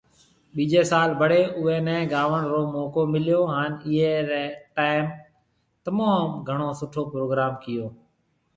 ٻيجي 0.53 0.81
سال 0.91 1.09
بڙي 1.21 1.41
اوئي 1.57 1.77
ني 1.87 1.97
گاوڻ 2.13 2.41
رو 2.51 2.61
موقعو 2.75 3.03
مليو، 3.13 3.41
هان 3.53 3.71
ايئي 3.87 4.11
ري 4.29 4.45
ٽيم 4.77 5.05
تموم 5.85 6.27
گھڻو 6.47 6.69
سٺو 6.79 7.01
پروگروم 7.13 7.53
ڪيئو 7.63 7.85